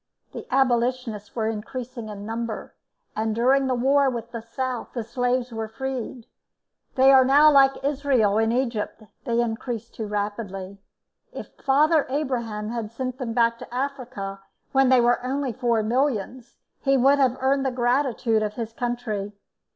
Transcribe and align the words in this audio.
The 0.33 0.47
abolitionists 0.49 1.35
were 1.35 1.47
increasing 1.47 2.09
in 2.09 2.25
number, 2.25 2.73
and 3.15 3.35
during 3.35 3.67
the 3.67 3.75
war 3.75 4.09
with 4.09 4.31
the 4.31 4.41
South 4.41 4.93
the 4.95 5.03
slaves 5.03 5.51
were 5.53 5.67
freed. 5.67 6.25
They 6.95 7.11
are 7.11 7.23
now 7.23 7.51
like 7.51 7.73
Israel 7.83 8.39
in 8.39 8.51
Egypt, 8.51 9.03
they 9.25 9.39
increase 9.39 9.91
too 9.91 10.07
rapidly. 10.07 10.79
If 11.31 11.49
father 11.63 12.07
Abraham 12.09 12.69
had 12.69 12.89
sent 12.89 13.19
them 13.19 13.33
back 13.33 13.59
to 13.59 13.71
Africa 13.71 14.39
when 14.71 14.89
they 14.89 15.01
were 15.01 15.23
only 15.23 15.53
four 15.53 15.83
millions, 15.83 16.55
he 16.81 16.97
would 16.97 17.19
have 17.19 17.37
earned 17.39 17.63
the 17.63 17.69
gratitude 17.69 18.41
of 18.41 18.55
his 18.55 18.73
country. 18.73 19.33